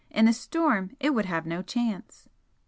In 0.09 0.27
a 0.27 0.33
storm 0.33 0.97
it 0.99 1.11
would 1.13 1.25
have 1.27 1.45
no 1.45 1.61
chance." 1.61 2.27